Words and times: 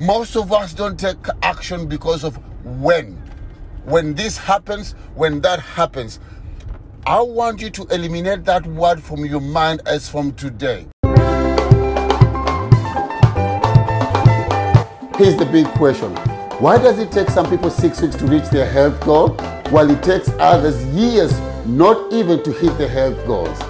Most 0.00 0.34
of 0.34 0.50
us 0.50 0.72
don't 0.72 0.98
take 0.98 1.18
action 1.42 1.86
because 1.86 2.24
of 2.24 2.38
when. 2.64 3.22
When 3.84 4.14
this 4.14 4.38
happens, 4.38 4.92
when 5.14 5.42
that 5.42 5.60
happens. 5.60 6.20
I 7.06 7.20
want 7.20 7.60
you 7.60 7.68
to 7.68 7.84
eliminate 7.88 8.46
that 8.46 8.66
word 8.66 9.02
from 9.02 9.26
your 9.26 9.42
mind 9.42 9.82
as 9.84 10.08
from 10.08 10.32
today. 10.32 10.86
Here's 15.18 15.36
the 15.36 15.46
big 15.52 15.66
question 15.72 16.16
Why 16.60 16.78
does 16.78 16.98
it 16.98 17.12
take 17.12 17.28
some 17.28 17.50
people 17.50 17.68
six 17.68 18.00
weeks 18.00 18.16
to 18.16 18.26
reach 18.26 18.48
their 18.48 18.70
health 18.70 18.98
goal, 19.04 19.34
while 19.68 19.90
it 19.90 20.02
takes 20.02 20.30
others 20.38 20.82
years 20.94 21.38
not 21.66 22.10
even 22.10 22.42
to 22.44 22.52
hit 22.52 22.78
their 22.78 22.88
health 22.88 23.18
goals? 23.26 23.60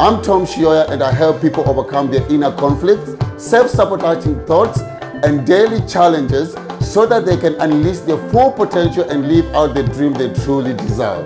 I'm 0.00 0.22
Tom 0.22 0.46
Shioya, 0.46 0.88
and 0.88 1.02
I 1.02 1.12
help 1.12 1.42
people 1.42 1.68
overcome 1.68 2.10
their 2.10 2.26
inner 2.32 2.52
conflicts, 2.52 3.10
self 3.36 3.68
sabotaging 3.68 4.46
thoughts, 4.46 4.80
and 5.22 5.46
daily 5.46 5.86
challenges 5.86 6.54
so 6.80 7.04
that 7.04 7.26
they 7.26 7.36
can 7.36 7.54
unleash 7.60 7.98
their 8.00 8.16
full 8.30 8.52
potential 8.52 9.08
and 9.10 9.28
live 9.28 9.44
out 9.54 9.74
the 9.74 9.82
dream 9.82 10.14
they 10.14 10.32
truly 10.42 10.72
desire. 10.74 11.22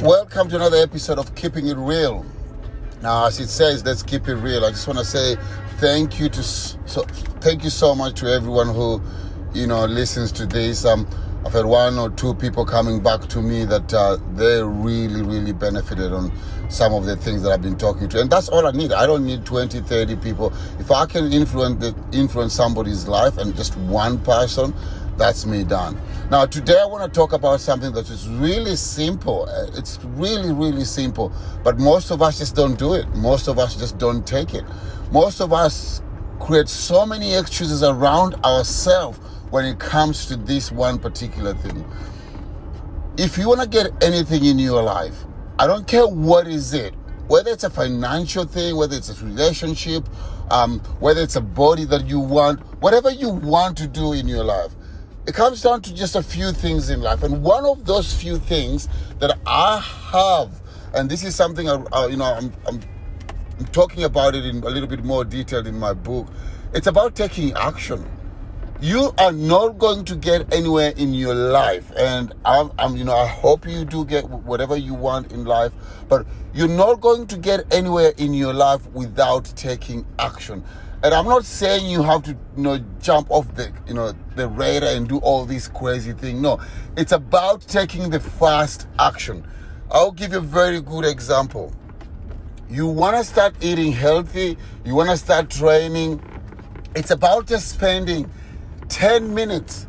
Welcome 0.00 0.48
to 0.48 0.56
another 0.56 0.78
episode 0.78 1.18
of 1.18 1.34
Keeping 1.36 1.68
It 1.68 1.76
Real. 1.76 2.26
Now, 3.00 3.26
as 3.26 3.38
it 3.38 3.48
says, 3.48 3.84
let's 3.84 4.02
keep 4.02 4.26
it 4.26 4.34
real. 4.36 4.64
I 4.64 4.70
just 4.70 4.88
want 4.88 4.98
to 4.98 5.04
say 5.04 5.36
thank 5.76 6.18
you 6.18 6.28
to 6.30 6.42
so 6.42 7.02
thank 7.40 7.62
you 7.62 7.70
so 7.70 7.94
much 7.94 8.18
to 8.20 8.26
everyone 8.26 8.74
who 8.74 9.00
you 9.54 9.68
know 9.68 9.84
listens 9.84 10.32
to 10.32 10.46
this. 10.46 10.84
Um, 10.84 11.06
I've 11.46 11.52
had 11.52 11.66
one 11.66 11.98
or 11.98 12.10
two 12.10 12.34
people 12.34 12.64
coming 12.64 13.00
back 13.00 13.20
to 13.28 13.40
me 13.40 13.64
that 13.64 13.94
uh, 13.94 14.18
they 14.34 14.60
really, 14.60 15.22
really 15.22 15.52
benefited 15.52 16.12
on 16.12 16.32
some 16.68 16.92
of 16.92 17.06
the 17.06 17.16
things 17.16 17.42
that 17.42 17.52
I've 17.52 17.62
been 17.62 17.78
talking 17.78 18.08
to. 18.08 18.20
And 18.20 18.28
that's 18.28 18.48
all 18.48 18.66
I 18.66 18.72
need. 18.72 18.92
I 18.92 19.06
don't 19.06 19.24
need 19.24 19.46
20, 19.46 19.80
30 19.80 20.16
people. 20.16 20.52
If 20.80 20.90
I 20.90 21.06
can 21.06 21.32
influence, 21.32 21.80
the, 21.80 21.94
influence 22.12 22.54
somebody's 22.54 23.06
life 23.06 23.38
and 23.38 23.54
just 23.54 23.76
one 23.76 24.18
person, 24.18 24.74
that's 25.16 25.46
me 25.46 25.62
done. 25.62 25.96
Now, 26.28 26.44
today 26.44 26.78
I 26.80 26.84
want 26.84 27.04
to 27.04 27.16
talk 27.16 27.32
about 27.32 27.60
something 27.60 27.92
that 27.92 28.10
is 28.10 28.28
really 28.28 28.74
simple. 28.74 29.48
Uh, 29.48 29.78
it's 29.78 30.00
really, 30.16 30.52
really 30.52 30.84
simple. 30.84 31.32
But 31.62 31.78
most 31.78 32.10
of 32.10 32.20
us 32.20 32.38
just 32.38 32.56
don't 32.56 32.78
do 32.78 32.94
it. 32.94 33.08
Most 33.14 33.46
of 33.46 33.60
us 33.60 33.76
just 33.76 33.96
don't 33.96 34.26
take 34.26 34.54
it. 34.54 34.64
Most 35.12 35.40
of 35.40 35.52
us 35.52 36.02
create 36.40 36.68
so 36.68 37.06
many 37.06 37.34
excuses 37.34 37.84
around 37.84 38.34
ourselves 38.44 39.20
when 39.50 39.64
it 39.64 39.78
comes 39.78 40.26
to 40.26 40.36
this 40.36 40.70
one 40.70 40.98
particular 40.98 41.54
thing. 41.54 41.84
If 43.16 43.38
you 43.38 43.48
want 43.48 43.60
to 43.62 43.68
get 43.68 43.90
anything 44.02 44.44
in 44.44 44.58
your 44.58 44.82
life, 44.82 45.24
I 45.58 45.66
don't 45.66 45.86
care 45.86 46.06
what 46.06 46.46
is 46.46 46.74
it, 46.74 46.94
whether 47.26 47.50
it's 47.50 47.64
a 47.64 47.70
financial 47.70 48.44
thing, 48.44 48.76
whether 48.76 48.96
it's 48.96 49.10
a 49.10 49.24
relationship, 49.24 50.08
um, 50.50 50.80
whether 51.00 51.20
it's 51.20 51.36
a 51.36 51.40
body 51.40 51.84
that 51.86 52.06
you 52.06 52.20
want, 52.20 52.60
whatever 52.80 53.10
you 53.10 53.30
want 53.30 53.76
to 53.78 53.86
do 53.86 54.12
in 54.12 54.28
your 54.28 54.44
life, 54.44 54.72
it 55.26 55.34
comes 55.34 55.60
down 55.62 55.82
to 55.82 55.94
just 55.94 56.16
a 56.16 56.22
few 56.22 56.52
things 56.52 56.90
in 56.90 57.00
life. 57.00 57.22
And 57.22 57.42
one 57.42 57.66
of 57.66 57.84
those 57.84 58.14
few 58.14 58.38
things 58.38 58.88
that 59.18 59.38
I 59.46 59.78
have, 60.12 60.60
and 60.94 61.10
this 61.10 61.22
is 61.24 61.34
something 61.34 61.68
I, 61.68 61.74
uh, 61.92 62.06
you 62.06 62.16
know, 62.16 62.24
I'm, 62.24 62.52
I'm, 62.66 62.80
I'm 63.58 63.66
talking 63.66 64.04
about 64.04 64.34
it 64.34 64.46
in 64.46 64.62
a 64.62 64.70
little 64.70 64.88
bit 64.88 65.04
more 65.04 65.24
detail 65.24 65.66
in 65.66 65.78
my 65.78 65.92
book. 65.92 66.28
It's 66.72 66.86
about 66.86 67.14
taking 67.14 67.52
action 67.54 68.06
you 68.80 69.12
are 69.18 69.32
not 69.32 69.76
going 69.78 70.04
to 70.04 70.14
get 70.14 70.52
anywhere 70.54 70.92
in 70.96 71.12
your 71.12 71.34
life. 71.34 71.90
And 71.96 72.32
I'm, 72.44 72.70
I'm, 72.78 72.96
you 72.96 73.04
know 73.04 73.14
i 73.14 73.26
hope 73.26 73.66
you 73.66 73.84
do 73.84 74.04
get 74.04 74.28
whatever 74.28 74.76
you 74.76 74.94
want 74.94 75.32
in 75.32 75.44
life 75.44 75.72
but 76.08 76.26
you're 76.54 76.68
not 76.68 77.00
going 77.00 77.26
to 77.26 77.36
get 77.36 77.72
anywhere 77.72 78.12
in 78.18 78.32
your 78.32 78.54
life 78.54 78.86
without 78.92 79.44
taking 79.56 80.06
action. 80.18 80.62
And 81.02 81.12
i'm 81.12 81.26
not 81.26 81.44
saying 81.44 81.90
you 81.90 82.02
have 82.02 82.22
to 82.24 82.30
you 82.56 82.62
know 82.62 82.78
jump 83.00 83.30
off 83.30 83.52
the 83.54 83.72
you 83.86 83.94
know 83.94 84.12
the 84.36 84.48
radar 84.48 84.90
and 84.90 85.08
do 85.08 85.18
all 85.18 85.44
these 85.44 85.68
crazy 85.68 86.12
things 86.12 86.40
no 86.40 86.60
it's 86.96 87.12
about 87.12 87.62
taking 87.62 88.10
the 88.10 88.20
fast 88.20 88.86
action. 88.98 89.46
I'll 89.90 90.12
give 90.12 90.32
you 90.32 90.38
a 90.38 90.42
very 90.42 90.80
good 90.80 91.04
example. 91.04 91.72
You 92.68 92.86
want 92.86 93.16
to 93.16 93.24
start 93.24 93.54
eating 93.60 93.90
healthy 93.90 94.56
you 94.84 94.94
want 94.94 95.10
to 95.10 95.16
start 95.16 95.50
training. 95.50 96.22
It's 96.94 97.10
about 97.10 97.46
just 97.46 97.70
spending 97.70 98.30
10 98.88 99.34
minutes 99.34 99.86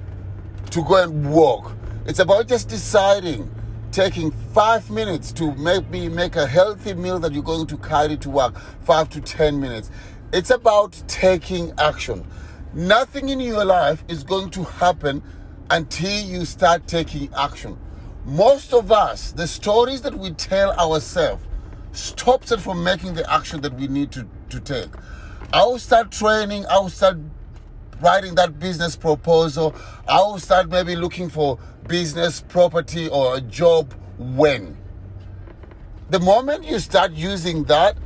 to 0.71 0.83
go 0.83 1.03
and 1.03 1.31
walk. 1.31 1.71
It's 2.05 2.19
about 2.19 2.47
just 2.47 2.69
deciding, 2.69 3.53
taking 3.91 4.31
five 4.31 4.89
minutes 4.89 5.31
to 5.33 5.53
maybe 5.55 6.09
make 6.09 6.35
a 6.35 6.45
healthy 6.45 6.93
meal 6.93 7.19
that 7.19 7.31
you're 7.31 7.43
going 7.43 7.67
to 7.67 7.77
carry 7.77 8.17
to 8.17 8.29
work, 8.29 8.57
five 8.81 9.09
to 9.09 9.21
10 9.21 9.59
minutes. 9.59 9.89
It's 10.31 10.49
about 10.49 11.01
taking 11.07 11.73
action. 11.79 12.25
Nothing 12.73 13.29
in 13.29 13.39
your 13.39 13.65
life 13.65 14.03
is 14.07 14.23
going 14.23 14.51
to 14.51 14.63
happen 14.63 15.23
until 15.71 16.23
you 16.23 16.45
start 16.45 16.87
taking 16.87 17.33
action. 17.35 17.77
Most 18.25 18.73
of 18.73 18.91
us, 18.91 19.31
the 19.31 19.47
stories 19.47 20.01
that 20.01 20.13
we 20.13 20.31
tell 20.31 20.71
ourselves, 20.79 21.43
stops 21.93 22.51
us 22.51 22.63
from 22.63 22.83
making 22.83 23.15
the 23.15 23.31
action 23.31 23.61
that 23.61 23.73
we 23.73 23.87
need 23.87 24.11
to, 24.11 24.27
to 24.49 24.59
take. 24.59 24.89
I 25.51 25.63
will 25.63 25.79
start 25.79 26.11
training, 26.11 26.65
I 26.67 26.77
will 26.77 26.89
start 26.89 27.17
writing 28.01 28.35
that 28.35 28.59
business 28.59 28.95
proposal. 28.95 29.75
I 30.07 30.19
will 30.19 30.39
start 30.39 30.69
maybe 30.69 30.95
looking 30.95 31.29
for 31.29 31.59
business, 31.87 32.41
property, 32.41 33.07
or 33.09 33.37
a 33.37 33.41
job 33.41 33.93
when. 34.17 34.77
The 36.09 36.19
moment 36.19 36.63
you 36.63 36.79
start 36.79 37.11
using 37.11 37.63
that, 37.65 37.97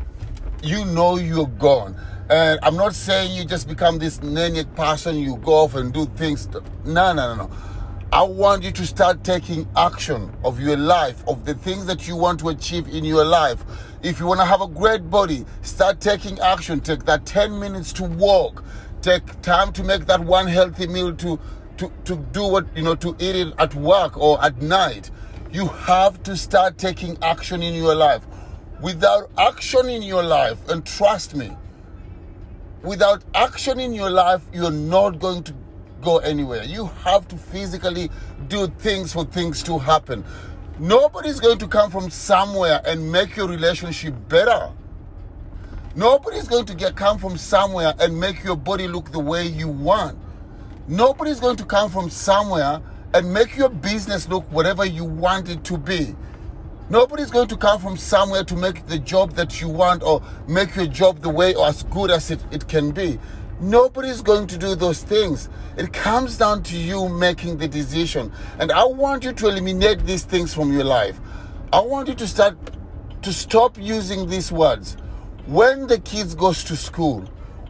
you 0.62 0.86
know 0.86 1.18
you're 1.18 1.48
gone. 1.48 1.96
And 2.30 2.60
I'm 2.64 2.76
not 2.76 2.96
saying 2.96 3.36
you 3.36 3.46
just 3.46 3.68
become 3.68 4.00
this 4.00 4.22
maniac 4.22 4.74
person, 4.76 5.18
you 5.18 5.38
go 5.38 5.54
off 5.54 5.76
and 5.76 5.94
do 5.94 6.06
things. 6.06 6.48
No, 6.86 7.14
no, 7.14 7.14
no, 7.14 7.36
no. 7.36 7.52
I 8.14 8.22
want 8.22 8.64
you 8.64 8.72
to 8.72 8.86
start 8.86 9.24
taking 9.24 9.68
action 9.76 10.32
of 10.44 10.60
your 10.60 10.78
life, 10.78 11.24
of 11.28 11.46
the 11.46 11.56
things 11.56 11.88
that 11.88 12.08
you 12.08 12.16
want 12.16 12.40
to 12.42 12.50
achieve 12.50 12.88
in 12.88 13.04
your 13.04 13.26
life. 13.26 13.64
If 14.04 14.20
you 14.20 14.28
want 14.28 14.40
to 14.40 14.46
have 14.46 14.62
a 14.62 14.68
great 14.68 15.10
body, 15.10 15.46
start 15.64 16.00
taking 16.00 16.40
action. 16.40 16.80
Take 16.80 17.06
that 17.06 17.26
10 17.26 17.60
minutes 17.60 17.92
to 17.94 18.04
walk 18.04 18.64
take 19.04 19.42
time 19.42 19.72
to 19.74 19.84
make 19.84 20.06
that 20.06 20.22
one 20.22 20.48
healthy 20.48 20.88
meal 20.88 21.14
to 21.16 21.40
to, 21.78 21.92
to 22.06 22.16
do 22.32 22.48
what 22.48 22.66
you 22.76 22.84
know 22.84 22.96
to 22.96 23.16
eat 23.20 23.36
it 23.36 23.54
at 23.60 23.76
work 23.76 24.18
or 24.18 24.44
at 24.44 24.62
night. 24.62 25.12
You 25.52 25.68
have 25.68 26.24
to 26.24 26.36
start 26.36 26.78
taking 26.78 27.18
action 27.22 27.62
in 27.62 27.76
your 27.76 27.94
life. 27.94 28.26
Without 28.82 29.30
action 29.38 29.90
in 29.90 30.02
your 30.02 30.24
life 30.24 30.58
and 30.70 30.86
trust 30.86 31.36
me 31.36 31.52
without 32.84 33.24
action 33.34 33.80
in 33.80 33.94
your 33.94 34.10
life 34.10 34.42
you're 34.54 34.72
not 34.72 35.18
going 35.20 35.42
to 35.44 35.54
go 36.02 36.18
anywhere. 36.18 36.64
You 36.64 36.88
have 37.04 37.28
to 37.30 37.38
physically 37.38 38.10
do 38.50 38.68
things 38.68 39.14
for 39.14 39.24
things 39.24 39.64
to 39.64 39.80
happen. 39.80 40.24
Nobody's 40.80 41.40
going 41.40 41.60
to 41.60 41.68
come 41.68 41.90
from 41.90 42.10
somewhere 42.10 42.82
and 42.86 43.10
make 43.10 43.38
your 43.38 43.48
relationship 43.48 44.14
better 44.28 44.70
Nobody's 45.96 46.48
going 46.48 46.66
to 46.66 46.74
get 46.74 46.96
come 46.96 47.20
from 47.20 47.38
somewhere 47.38 47.94
and 48.00 48.20
make 48.20 48.44
your 48.44 48.56
body 48.56 48.88
look 48.88 49.12
the 49.12 49.20
way 49.20 49.46
you 49.46 49.68
want. 49.68 50.18
Nobody's 50.88 51.40
going 51.40 51.56
to 51.58 51.66
come 51.66 51.92
from 51.92 52.10
somewhere 52.10 52.82
and 53.14 53.32
make 53.32 53.56
your 53.56 53.70
business 53.70 54.28
look 54.28 54.44
whatever 54.52 54.86
you 54.86 55.06
want 55.06 55.50
it 55.50 55.64
to 55.66 55.78
be. 55.78 56.16
Nobody's 56.90 57.30
going 57.30 57.48
to 57.50 57.58
come 57.58 57.80
from 57.80 57.96
somewhere 57.96 58.44
to 58.44 58.56
make 58.56 58.88
the 58.88 58.98
job 58.98 59.34
that 59.34 59.62
you 59.62 59.70
want 59.70 60.02
or 60.02 60.24
make 60.48 60.76
your 60.76 60.88
job 60.88 61.20
the 61.20 61.30
way 61.30 61.54
or 61.54 61.68
as 61.68 61.84
good 61.84 62.10
as 62.10 62.32
it, 62.32 62.44
it 62.50 62.68
can 62.68 62.90
be. 62.90 63.20
Nobody's 63.62 64.24
going 64.24 64.48
to 64.48 64.58
do 64.58 64.74
those 64.74 65.04
things. 65.04 65.48
It 65.78 65.94
comes 65.94 66.40
down 66.40 66.64
to 66.64 66.76
you 66.76 67.08
making 67.08 67.58
the 67.58 67.68
decision. 67.68 68.32
And 68.58 68.72
I 68.72 68.84
want 68.84 69.24
you 69.24 69.32
to 69.32 69.48
eliminate 69.48 70.08
these 70.08 70.24
things 70.24 70.56
from 70.56 70.74
your 70.74 70.86
life. 70.86 71.20
I 71.72 71.82
want 71.82 72.08
you 72.08 72.16
to 72.16 72.28
start 72.28 72.58
to 73.22 73.32
stop 73.32 73.78
using 73.78 74.28
these 74.28 74.52
words 74.52 74.98
when 75.46 75.88
the 75.88 76.00
kids 76.00 76.36
goes 76.36 76.64
to 76.64 76.76
school, 76.78 77.22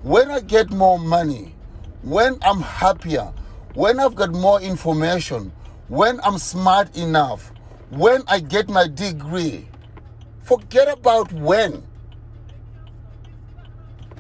when 0.04 0.30
I 0.30 0.42
get 0.42 0.70
more 0.70 1.00
money, 1.00 1.56
when 2.04 2.38
I'm 2.44 2.62
happier, 2.62 3.34
when 3.74 4.00
I've 4.00 4.14
got 4.14 4.32
more 4.32 4.62
information, 4.62 5.52
when 5.88 6.20
I'm 6.22 6.38
smart 6.38 6.96
enough, 6.96 7.52
when 7.90 8.22
I 8.28 8.40
get 8.40 8.70
my 8.70 8.88
degree, 8.88 9.68
forget 10.44 10.88
about 10.88 11.34
when. 11.34 11.84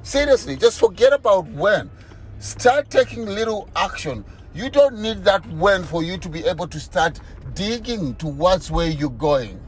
Seriously, 0.02 0.56
just 0.56 0.80
forget 0.80 1.14
about 1.14 1.48
when. 1.50 1.92
Start 2.40 2.90
taking 2.90 3.26
little 3.26 3.70
action. 3.76 4.26
You 4.56 4.70
don't 4.70 5.00
need 5.00 5.24
that 5.26 5.46
when 5.52 5.84
for 5.84 6.04
you 6.04 6.18
to 6.18 6.30
be 6.30 6.44
able 6.46 6.68
to 6.68 6.80
start 6.80 7.20
digging 7.54 8.16
towards 8.16 8.72
where 8.72 8.90
you're 8.90 9.10
going. 9.10 9.60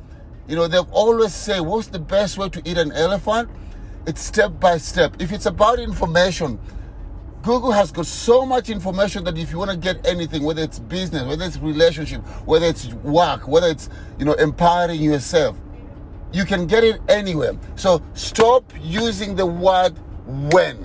You 0.48 0.56
know, 0.56 0.68
they've 0.68 0.92
always 0.92 1.34
say, 1.34 1.60
what's 1.60 1.88
the 1.88 2.00
best 2.00 2.38
way 2.38 2.50
to 2.50 2.62
eat 2.66 2.78
an 2.78 2.92
elephant? 2.92 3.50
It's 4.08 4.22
step 4.22 4.60
by 4.60 4.78
step. 4.80 5.16
If 5.22 5.32
it's 5.32 5.48
about 5.48 5.80
information, 5.80 6.60
Google 7.44 7.72
has 7.72 7.92
got 7.92 8.06
so 8.08 8.46
much 8.46 8.70
information 8.70 9.24
that 9.26 9.38
if 9.38 9.52
you 9.52 9.60
want 9.60 9.72
to 9.72 9.78
get 9.78 10.06
anything, 10.08 10.44
whether 10.44 10.64
it's 10.64 10.80
business, 10.80 11.24
whether 11.24 11.46
it's 11.46 11.58
relationship, 11.60 12.22
whether 12.46 12.68
it's 12.68 12.88
work, 12.94 13.48
whether 13.48 13.68
it's 13.68 13.90
you 14.20 14.26
know 14.26 14.34
empowering 14.34 15.02
yourself, 15.02 15.58
You 16.34 16.46
can 16.46 16.68
get 16.68 16.84
it 16.84 17.02
anywhere. 17.10 17.58
So 17.76 18.02
stop 18.14 18.72
using 18.82 19.36
the 19.36 19.46
word 19.48 19.98
when. 20.52 20.78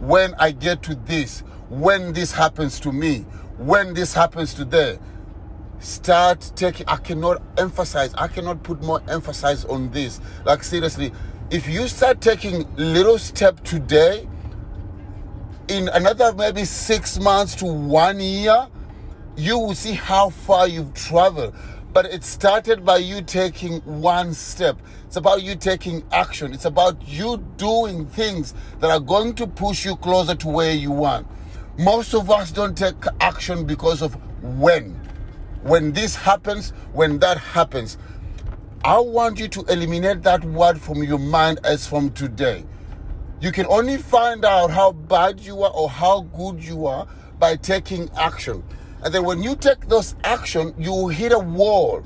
When 0.00 0.34
I 0.38 0.52
get 0.52 0.82
to 0.84 0.94
this, 0.94 1.40
when 1.70 2.12
this 2.12 2.32
happens 2.32 2.80
to 2.80 2.92
me, 2.92 3.20
when 3.58 3.94
this 3.94 4.14
happens 4.14 4.54
to 4.54 4.66
there. 4.66 4.98
Start 5.80 6.52
taking, 6.56 6.86
I 6.88 6.96
cannot 6.96 7.42
emphasize, 7.58 8.14
I 8.14 8.28
cannot 8.28 8.62
put 8.62 8.82
more 8.82 9.02
emphasis 9.08 9.64
on 9.66 9.90
this. 9.92 10.20
Like, 10.44 10.64
seriously, 10.64 11.12
if 11.50 11.68
you 11.68 11.86
start 11.86 12.20
taking 12.20 12.66
little 12.76 13.18
step 13.18 13.62
today, 13.62 14.28
in 15.68 15.88
another 15.88 16.32
maybe 16.32 16.64
six 16.64 17.18
months 17.20 17.54
to 17.56 17.66
one 17.66 18.18
year, 18.18 18.66
you 19.36 19.58
will 19.58 19.74
see 19.74 19.92
how 19.92 20.30
far 20.30 20.66
you've 20.66 20.92
traveled. 20.94 21.54
But 21.92 22.06
it 22.06 22.24
started 22.24 22.84
by 22.84 22.98
you 22.98 23.22
taking 23.22 23.80
one 23.82 24.34
step. 24.34 24.78
It's 25.06 25.16
about 25.16 25.42
you 25.42 25.54
taking 25.54 26.04
action. 26.12 26.52
It's 26.52 26.64
about 26.64 27.06
you 27.06 27.38
doing 27.56 28.06
things 28.06 28.52
that 28.80 28.90
are 28.90 29.00
going 29.00 29.34
to 29.36 29.46
push 29.46 29.84
you 29.84 29.96
closer 29.96 30.34
to 30.34 30.48
where 30.48 30.74
you 30.74 30.90
want. 30.90 31.26
Most 31.78 32.14
of 32.14 32.30
us 32.30 32.50
don't 32.50 32.76
take 32.76 32.96
action 33.20 33.66
because 33.66 34.02
of 34.02 34.16
when. 34.42 35.00
When 35.62 35.92
this 35.92 36.16
happens, 36.16 36.70
when 36.92 37.18
that 37.20 37.38
happens. 37.38 37.98
I 38.86 39.00
want 39.00 39.40
you 39.40 39.48
to 39.48 39.62
eliminate 39.62 40.22
that 40.22 40.44
word 40.44 40.80
from 40.80 41.02
your 41.02 41.18
mind 41.18 41.58
as 41.64 41.88
from 41.88 42.12
today. 42.12 42.64
You 43.40 43.50
can 43.50 43.66
only 43.66 43.96
find 43.96 44.44
out 44.44 44.70
how 44.70 44.92
bad 44.92 45.40
you 45.40 45.64
are 45.64 45.72
or 45.72 45.90
how 45.90 46.20
good 46.20 46.62
you 46.62 46.86
are 46.86 47.08
by 47.40 47.56
taking 47.56 48.08
action. 48.16 48.62
And 49.02 49.12
then 49.12 49.24
when 49.24 49.42
you 49.42 49.56
take 49.56 49.88
those 49.88 50.14
action, 50.22 50.72
you 50.78 51.08
hit 51.08 51.32
a 51.32 51.38
wall. 51.40 52.04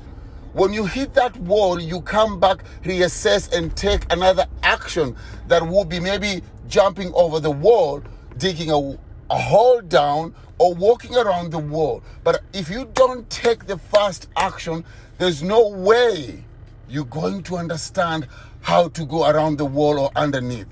When 0.53 0.73
you 0.73 0.87
hit 0.87 1.13
that 1.13 1.37
wall, 1.37 1.79
you 1.79 2.01
come 2.01 2.39
back, 2.39 2.63
reassess, 2.83 3.55
and 3.55 3.77
take 3.77 4.11
another 4.11 4.47
action 4.63 5.15
that 5.49 5.61
will 5.61 5.85
be 5.85 5.99
maybe 5.99 6.41
jumping 6.67 7.13
over 7.13 7.39
the 7.39 7.51
wall, 7.51 8.01
digging 8.37 8.71
a, 8.71 8.97
a 9.29 9.37
hole 9.37 9.81
down, 9.81 10.33
or 10.57 10.73
walking 10.73 11.15
around 11.15 11.51
the 11.51 11.59
wall. 11.59 12.01
But 12.23 12.41
if 12.53 12.71
you 12.71 12.89
don't 12.95 13.29
take 13.29 13.67
the 13.67 13.77
first 13.77 14.29
action, 14.35 14.83
there's 15.19 15.43
no 15.43 15.67
way 15.67 16.43
you're 16.91 17.05
going 17.05 17.41
to 17.43 17.55
understand 17.55 18.27
how 18.61 18.89
to 18.89 19.05
go 19.05 19.29
around 19.29 19.57
the 19.57 19.65
wall 19.65 19.97
or 19.97 20.11
underneath. 20.15 20.67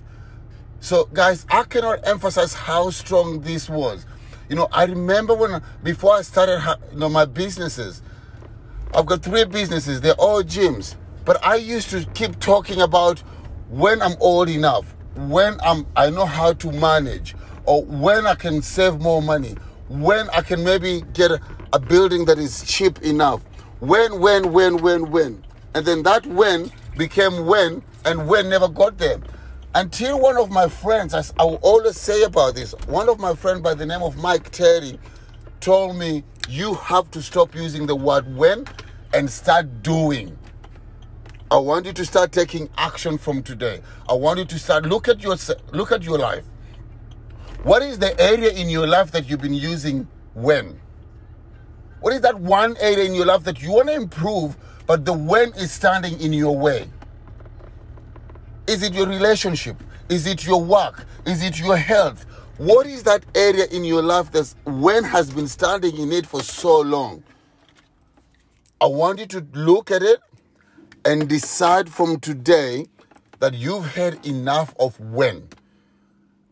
So, 0.81 1.05
guys, 1.05 1.45
I 1.49 1.63
cannot 1.63 2.05
emphasize 2.05 2.53
how 2.53 2.89
strong 2.89 3.41
this 3.41 3.69
was. 3.69 4.05
You 4.49 4.55
know, 4.55 4.67
I 4.71 4.85
remember 4.85 5.35
when 5.35 5.61
before 5.83 6.15
I 6.15 6.21
started 6.21 6.61
you 6.91 6.99
know, 6.99 7.09
my 7.09 7.25
businesses, 7.25 8.01
I've 8.93 9.05
got 9.05 9.23
three 9.23 9.45
businesses, 9.45 10.01
they're 10.01 10.13
all 10.13 10.43
gyms. 10.43 10.95
But 11.25 11.45
I 11.45 11.55
used 11.55 11.89
to 11.91 12.05
keep 12.13 12.39
talking 12.39 12.81
about 12.81 13.19
when 13.69 14.01
I'm 14.01 14.15
old 14.19 14.49
enough, 14.49 14.95
when 15.15 15.59
I'm 15.61 15.85
I 15.95 16.09
know 16.09 16.25
how 16.25 16.53
to 16.53 16.71
manage, 16.71 17.35
or 17.65 17.83
when 17.83 18.25
I 18.25 18.35
can 18.35 18.61
save 18.61 18.99
more 18.99 19.21
money, 19.21 19.55
when 19.89 20.29
I 20.31 20.41
can 20.41 20.63
maybe 20.63 21.03
get 21.13 21.31
a, 21.31 21.39
a 21.71 21.79
building 21.79 22.25
that 22.25 22.39
is 22.39 22.63
cheap 22.63 23.01
enough. 23.03 23.43
When, 23.79 24.19
when, 24.19 24.51
when, 24.51 24.77
when, 24.77 25.11
when. 25.11 25.43
And 25.73 25.85
then 25.85 26.03
that 26.03 26.25
when 26.25 26.71
became 26.97 27.45
when, 27.45 27.81
and 28.05 28.27
when 28.27 28.49
never 28.49 28.67
got 28.67 28.97
there. 28.97 29.19
Until 29.75 30.19
one 30.19 30.37
of 30.37 30.49
my 30.49 30.67
friends, 30.67 31.13
as 31.13 31.33
I 31.37 31.43
will 31.43 31.59
always 31.61 31.97
say 31.97 32.23
about 32.23 32.55
this, 32.55 32.73
one 32.87 33.07
of 33.07 33.19
my 33.19 33.35
friends 33.35 33.61
by 33.61 33.75
the 33.75 33.85
name 33.85 34.01
of 34.01 34.17
Mike 34.17 34.49
Terry 34.49 34.99
told 35.59 35.95
me, 35.95 36.23
you 36.47 36.73
have 36.73 37.11
to 37.11 37.21
stop 37.21 37.53
using 37.53 37.85
the 37.85 37.95
word 37.95 38.35
when 38.35 38.65
and 39.13 39.29
start 39.29 39.83
doing. 39.83 40.37
I 41.51 41.57
want 41.57 41.85
you 41.85 41.93
to 41.93 42.05
start 42.05 42.31
taking 42.31 42.69
action 42.77 43.17
from 43.17 43.43
today. 43.43 43.81
I 44.07 44.13
want 44.13 44.39
you 44.39 44.45
to 44.45 44.59
start 44.59 44.85
look 44.85 45.07
at 45.07 45.21
your 45.21 45.35
look 45.71 45.91
at 45.91 46.03
your 46.03 46.17
life. 46.17 46.45
What 47.63 47.81
is 47.81 47.99
the 47.99 48.19
area 48.19 48.51
in 48.51 48.69
your 48.69 48.87
life 48.87 49.11
that 49.11 49.29
you've 49.29 49.41
been 49.41 49.53
using 49.53 50.07
when? 50.33 50.79
What 52.01 52.13
is 52.13 52.21
that 52.21 52.39
one 52.39 52.77
area 52.79 53.05
in 53.05 53.13
your 53.13 53.25
life 53.25 53.43
that 53.43 53.61
you 53.61 53.71
want 53.71 53.87
to 53.87 53.95
improve, 53.95 54.57
but 54.89 55.05
the 55.05 55.13
when 55.13 55.49
is 55.53 55.71
standing 55.71 56.19
in 56.19 56.33
your 56.33 56.57
way? 56.57 56.87
Is 58.65 58.81
it 58.81 58.91
your 58.91 59.05
relationship? 59.05 59.77
Is 60.09 60.25
it 60.25 60.47
your 60.47 60.63
work? 60.63 61.05
Is 61.27 61.43
it 61.43 61.59
your 61.59 61.77
health? 61.77 62.25
What 62.57 62.87
is 62.87 63.03
that 63.03 63.23
area 63.35 63.67
in 63.67 63.83
your 63.83 64.01
life 64.01 64.31
that 64.31 64.51
when 64.65 65.03
has 65.03 65.29
been 65.29 65.47
standing 65.47 65.95
in 65.95 66.11
it 66.11 66.25
for 66.25 66.41
so 66.41 66.81
long? 66.81 67.23
I 68.81 68.87
want 68.87 69.19
you 69.19 69.27
to 69.27 69.45
look 69.53 69.91
at 69.91 70.01
it 70.01 70.21
and 71.05 71.29
decide 71.29 71.87
from 71.87 72.19
today 72.19 72.87
that 73.41 73.53
you've 73.53 73.93
had 73.93 74.25
enough 74.25 74.73
of 74.79 74.99
when. 74.99 75.49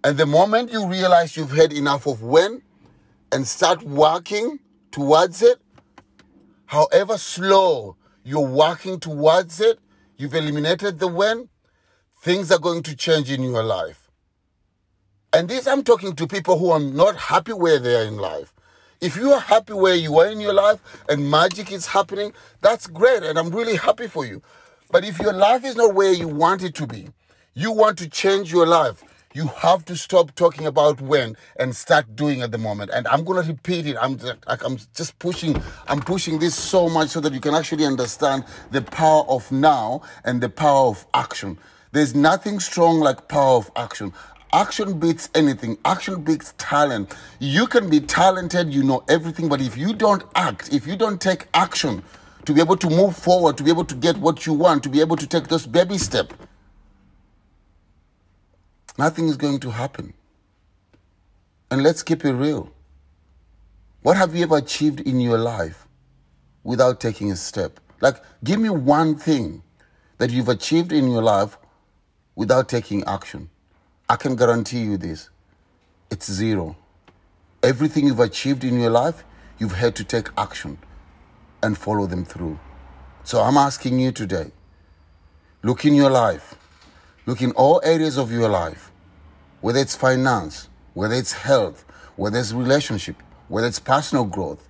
And 0.03 0.15
the 0.15 0.27
moment 0.27 0.71
you 0.71 0.87
realize 0.87 1.35
you've 1.35 1.53
had 1.57 1.73
enough 1.73 2.05
of 2.05 2.21
when 2.21 2.61
and 3.31 3.47
start 3.47 3.81
working 3.81 4.59
towards 4.91 5.41
it, 5.41 5.59
however 6.67 7.17
slow 7.17 7.96
you're 8.27 8.41
working 8.41 8.99
towards 8.99 9.61
it, 9.61 9.79
you've 10.17 10.35
eliminated 10.35 10.99
the 10.99 11.07
when, 11.07 11.47
things 12.21 12.51
are 12.51 12.59
going 12.59 12.83
to 12.83 12.93
change 12.93 13.31
in 13.31 13.41
your 13.41 13.63
life. 13.63 14.11
And 15.31 15.47
this, 15.47 15.65
I'm 15.65 15.81
talking 15.81 16.13
to 16.17 16.27
people 16.27 16.59
who 16.59 16.69
are 16.71 16.79
not 16.79 17.15
happy 17.15 17.53
where 17.53 17.79
they 17.79 17.95
are 17.95 18.03
in 18.03 18.17
life. 18.17 18.53
If 18.99 19.15
you 19.15 19.31
are 19.31 19.39
happy 19.39 19.71
where 19.71 19.95
you 19.95 20.17
are 20.19 20.27
in 20.27 20.41
your 20.41 20.53
life 20.53 20.81
and 21.07 21.31
magic 21.31 21.71
is 21.71 21.87
happening, 21.87 22.33
that's 22.59 22.85
great. 22.87 23.23
And 23.23 23.39
I'm 23.39 23.49
really 23.49 23.77
happy 23.77 24.07
for 24.07 24.25
you. 24.25 24.41
But 24.91 25.05
if 25.05 25.19
your 25.19 25.33
life 25.33 25.63
is 25.63 25.77
not 25.77 25.93
where 25.93 26.11
you 26.11 26.27
want 26.27 26.63
it 26.63 26.75
to 26.75 26.87
be, 26.87 27.07
you 27.53 27.71
want 27.71 27.97
to 27.99 28.09
change 28.09 28.51
your 28.51 28.67
life, 28.67 29.03
you 29.37 29.47
have 29.47 29.85
to 29.85 29.95
stop 29.95 30.33
talking 30.33 30.65
about 30.65 30.99
when 30.99 31.37
and 31.57 31.75
start 31.75 32.15
doing 32.15 32.41
at 32.41 32.51
the 32.51 32.57
moment. 32.57 32.89
And 32.91 33.07
I'm 33.07 33.23
gonna 33.23 33.43
repeat 33.43 33.85
it. 33.85 33.95
I'm 34.01 34.19
I'm 34.47 34.77
just 34.95 35.17
pushing. 35.19 35.61
I'm 35.87 35.99
pushing 35.99 36.39
this 36.39 36.55
so 36.55 36.89
much 36.89 37.09
so 37.09 37.19
that 37.21 37.33
you 37.33 37.39
can 37.39 37.53
actually 37.53 37.85
understand 37.85 38.45
the 38.71 38.81
power 38.81 39.23
of 39.29 39.51
now 39.51 40.01
and 40.25 40.41
the 40.41 40.49
power 40.49 40.87
of 40.87 41.05
action. 41.13 41.59
There's 41.91 42.15
nothing 42.15 42.59
strong 42.59 42.99
like 42.99 43.27
power 43.27 43.57
of 43.57 43.71
action. 43.75 44.11
Action 44.53 44.99
beats 44.99 45.29
anything. 45.35 45.77
Action 45.85 46.23
beats 46.23 46.55
talent. 46.57 47.15
You 47.39 47.67
can 47.67 47.89
be 47.89 47.99
talented, 47.99 48.73
you 48.73 48.83
know 48.83 49.03
everything, 49.07 49.49
but 49.49 49.61
if 49.61 49.77
you 49.77 49.93
don't 49.93 50.23
act, 50.35 50.73
if 50.73 50.87
you 50.87 50.95
don't 50.95 51.21
take 51.21 51.47
action 51.53 52.01
to 52.45 52.53
be 52.53 52.61
able 52.61 52.77
to 52.77 52.89
move 52.89 53.15
forward, 53.15 53.57
to 53.57 53.63
be 53.63 53.69
able 53.69 53.85
to 53.85 53.95
get 53.95 54.17
what 54.17 54.45
you 54.45 54.53
want, 54.53 54.83
to 54.83 54.89
be 54.89 55.01
able 55.01 55.17
to 55.17 55.27
take 55.27 55.47
those 55.49 55.67
baby 55.67 55.97
steps, 55.97 56.33
nothing 58.97 59.27
is 59.27 59.37
going 59.37 59.59
to 59.59 59.69
happen. 59.69 60.13
And 61.69 61.83
let's 61.83 62.03
keep 62.03 62.25
it 62.25 62.33
real. 62.33 62.71
What 64.01 64.17
have 64.17 64.35
you 64.35 64.43
ever 64.43 64.57
achieved 64.57 65.01
in 65.01 65.19
your 65.19 65.37
life 65.37 65.87
without 66.63 66.99
taking 66.99 67.31
a 67.31 67.35
step? 67.35 67.79
Like, 68.01 68.17
give 68.43 68.59
me 68.59 68.69
one 68.69 69.15
thing 69.15 69.63
that 70.17 70.31
you've 70.31 70.49
achieved 70.49 70.91
in 70.91 71.09
your 71.11 71.21
life 71.21 71.57
without 72.35 72.69
taking 72.69 73.03
action. 73.05 73.49
I 74.09 74.15
can 74.15 74.35
guarantee 74.35 74.81
you 74.81 74.97
this 74.97 75.29
it's 76.09 76.31
zero. 76.31 76.77
Everything 77.61 78.07
you've 78.07 78.19
achieved 78.19 78.63
in 78.63 78.79
your 78.79 78.91
life, 78.91 79.23
you've 79.59 79.73
had 79.73 79.95
to 79.95 80.03
take 80.03 80.29
action 80.37 80.77
and 81.61 81.77
follow 81.77 82.05
them 82.05 82.23
through. 82.23 82.59
So 83.23 83.41
I'm 83.41 83.57
asking 83.57 83.99
you 83.99 84.11
today 84.11 84.51
look 85.63 85.83
in 85.83 85.95
your 85.95 86.09
life 86.09 86.55
Look 87.27 87.41
in 87.41 87.51
all 87.51 87.81
areas 87.83 88.17
of 88.17 88.31
your 88.31 88.47
life, 88.47 88.86
whether 89.61 89.79
it's 89.79 89.95
finance, 89.95 90.69
whether 90.93 91.15
it's 91.15 91.33
health, 91.33 91.85
whether 92.15 92.39
it's 92.39 92.51
relationship, 92.51 93.21
whether 93.47 93.67
it's 93.67 93.79
personal 93.79 94.25
growth. 94.25 94.67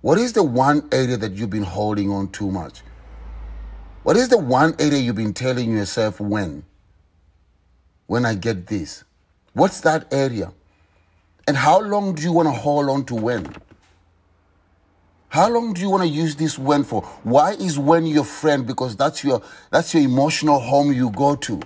What 0.00 0.18
is 0.18 0.32
the 0.32 0.42
one 0.42 0.88
area 0.92 1.16
that 1.16 1.32
you've 1.32 1.50
been 1.50 1.62
holding 1.62 2.10
on 2.10 2.28
too 2.28 2.50
much? 2.50 2.82
What 4.02 4.16
is 4.16 4.28
the 4.28 4.38
one 4.38 4.74
area 4.78 4.98
you've 4.98 5.16
been 5.16 5.34
telling 5.34 5.72
yourself 5.72 6.20
when? 6.20 6.64
When 8.06 8.24
I 8.24 8.34
get 8.34 8.68
this. 8.68 9.04
What's 9.52 9.80
that 9.80 10.12
area? 10.12 10.52
And 11.48 11.56
how 11.56 11.80
long 11.80 12.14
do 12.14 12.22
you 12.22 12.32
want 12.32 12.46
to 12.46 12.52
hold 12.52 12.88
on 12.88 13.04
to 13.06 13.14
when? 13.14 13.52
How 15.28 15.48
long 15.48 15.72
do 15.72 15.80
you 15.80 15.90
want 15.90 16.02
to 16.02 16.08
use 16.08 16.36
this 16.36 16.58
when 16.58 16.84
for? 16.84 17.02
Why 17.24 17.52
is 17.52 17.78
when 17.78 18.06
your 18.06 18.24
friend? 18.24 18.66
Because 18.66 18.96
that's 18.96 19.24
your 19.24 19.42
that's 19.70 19.92
your 19.92 20.02
emotional 20.02 20.60
home 20.60 20.92
you 20.92 21.10
go 21.10 21.36
to. 21.36 21.60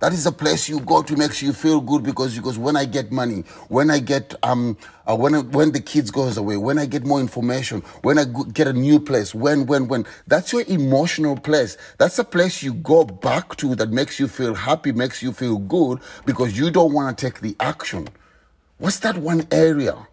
That 0.00 0.12
is 0.12 0.26
a 0.26 0.32
place 0.32 0.68
you 0.68 0.80
go 0.80 1.02
to 1.02 1.16
makes 1.16 1.42
you 1.42 1.52
feel 1.52 1.80
good 1.80 2.02
because 2.02 2.36
because 2.36 2.58
when 2.58 2.76
I 2.76 2.84
get 2.84 3.10
money, 3.10 3.44
when 3.68 3.90
I 3.90 3.98
get 3.98 4.34
um 4.42 4.76
uh, 5.06 5.16
when 5.16 5.50
when 5.50 5.72
the 5.72 5.80
kids 5.80 6.10
goes 6.10 6.36
away, 6.36 6.56
when 6.56 6.78
I 6.78 6.86
get 6.86 7.04
more 7.04 7.20
information, 7.20 7.80
when 8.02 8.18
I 8.18 8.24
get 8.24 8.68
a 8.68 8.72
new 8.72 9.00
place, 9.00 9.34
when 9.34 9.66
when 9.66 9.88
when 9.88 10.06
that's 10.26 10.52
your 10.52 10.62
emotional 10.68 11.36
place. 11.36 11.76
That's 11.98 12.18
a 12.18 12.24
place 12.24 12.62
you 12.62 12.74
go 12.74 13.04
back 13.04 13.56
to 13.56 13.74
that 13.74 13.90
makes 13.90 14.20
you 14.20 14.28
feel 14.28 14.54
happy, 14.54 14.92
makes 14.92 15.22
you 15.22 15.32
feel 15.32 15.58
good 15.58 16.00
because 16.26 16.56
you 16.56 16.70
don't 16.70 16.92
want 16.92 17.16
to 17.16 17.26
take 17.26 17.40
the 17.40 17.56
action. 17.60 18.08
What's 18.78 19.00
that 19.00 19.18
one 19.18 19.46
area? 19.50 20.06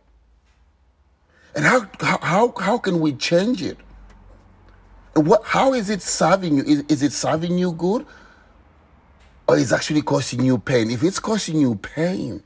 And 1.56 1.64
how, 1.64 1.88
how, 2.02 2.54
how 2.60 2.78
can 2.78 3.00
we 3.00 3.14
change 3.14 3.62
it? 3.62 3.78
what, 5.16 5.44
how 5.46 5.74
is 5.74 5.90
it 5.90 6.02
serving 6.02 6.58
you? 6.58 6.64
Is, 6.64 6.84
is 6.90 7.04
it 7.04 7.14
serving 7.14 7.58
you 7.58 7.72
good? 7.72 8.06
Or 9.48 9.58
is 9.58 9.72
it 9.72 9.76
actually 9.76 10.02
causing 10.02 10.44
you 10.44 10.58
pain? 10.58 10.90
If 10.90 11.04
it's 11.04 11.20
causing 11.20 11.60
you 11.60 11.76
pain, 11.76 12.44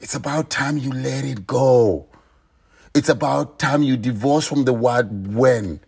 it's 0.00 0.14
about 0.14 0.50
time 0.50 0.76
you 0.76 0.90
let 0.90 1.24
it 1.24 1.46
go. 1.46 2.06
It's 2.94 3.08
about 3.08 3.58
time 3.58 3.82
you 3.82 3.96
divorce 3.96 4.46
from 4.46 4.64
the 4.64 4.72
word 4.72 5.34
when 5.34 5.80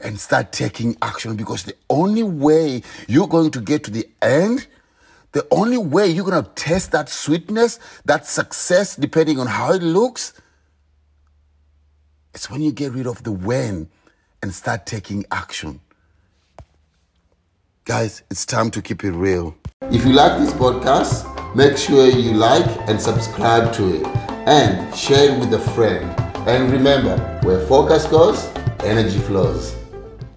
and 0.00 0.18
start 0.18 0.52
taking 0.52 0.96
action 1.02 1.36
because 1.36 1.64
the 1.64 1.74
only 1.90 2.22
way 2.22 2.82
you're 3.06 3.28
going 3.28 3.50
to 3.52 3.60
get 3.60 3.84
to 3.84 3.90
the 3.90 4.08
end, 4.22 4.66
the 5.32 5.46
only 5.50 5.78
way 5.78 6.06
you're 6.06 6.24
going 6.24 6.42
to 6.42 6.50
test 6.50 6.92
that 6.92 7.08
sweetness, 7.08 7.78
that 8.04 8.26
success, 8.26 8.96
depending 8.96 9.38
on 9.38 9.46
how 9.46 9.72
it 9.72 9.82
looks, 9.82 10.32
it's 12.34 12.50
when 12.50 12.62
you 12.62 12.72
get 12.72 12.92
rid 12.92 13.06
of 13.06 13.22
the 13.24 13.32
when 13.32 13.88
and 14.42 14.54
start 14.54 14.86
taking 14.86 15.24
action. 15.30 15.80
Guys, 17.88 18.22
it's 18.30 18.44
time 18.44 18.70
to 18.72 18.82
keep 18.82 19.02
it 19.02 19.12
real. 19.12 19.56
If 19.90 20.04
you 20.04 20.12
like 20.12 20.38
this 20.38 20.52
podcast, 20.52 21.24
make 21.56 21.78
sure 21.78 22.06
you 22.06 22.34
like 22.34 22.66
and 22.86 23.00
subscribe 23.00 23.72
to 23.76 23.94
it 23.94 24.06
and 24.46 24.94
share 24.94 25.32
it 25.32 25.40
with 25.40 25.54
a 25.54 25.58
friend. 25.72 26.04
And 26.46 26.70
remember, 26.70 27.16
where 27.44 27.66
focus 27.66 28.04
goes, 28.04 28.44
energy 28.80 29.20
flows. 29.20 29.77